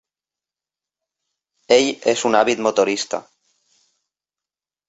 [1.77, 3.23] Ell és un àvid motorista.